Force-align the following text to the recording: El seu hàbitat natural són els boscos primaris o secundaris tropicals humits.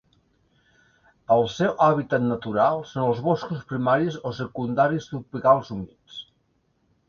El 1.35 1.45
seu 1.55 1.75
hàbitat 1.89 2.25
natural 2.31 2.81
són 2.93 3.05
els 3.11 3.21
boscos 3.27 3.61
primaris 3.75 4.19
o 4.31 4.35
secundaris 4.41 5.11
tropicals 5.15 5.75
humits. 5.79 6.21